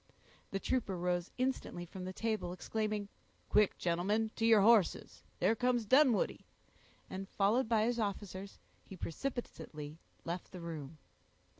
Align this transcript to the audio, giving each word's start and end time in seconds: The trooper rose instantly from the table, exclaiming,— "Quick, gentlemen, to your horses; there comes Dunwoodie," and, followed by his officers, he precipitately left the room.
The 0.49 0.59
trooper 0.59 0.97
rose 0.97 1.29
instantly 1.37 1.85
from 1.85 2.05
the 2.05 2.11
table, 2.11 2.53
exclaiming,— 2.53 3.07
"Quick, 3.49 3.77
gentlemen, 3.77 4.31
to 4.35 4.47
your 4.47 4.61
horses; 4.61 5.21
there 5.39 5.53
comes 5.53 5.85
Dunwoodie," 5.85 6.43
and, 7.07 7.29
followed 7.29 7.69
by 7.69 7.83
his 7.83 7.99
officers, 7.99 8.57
he 8.83 8.97
precipitately 8.97 9.99
left 10.25 10.51
the 10.53 10.59
room. 10.59 10.97